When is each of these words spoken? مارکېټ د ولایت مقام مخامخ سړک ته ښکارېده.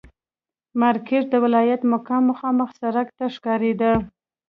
مارکېټ 0.81 1.23
د 1.29 1.35
ولایت 1.45 1.81
مقام 1.93 2.21
مخامخ 2.31 2.69
سړک 2.81 3.07
ته 3.17 3.25
ښکارېده. 3.35 3.93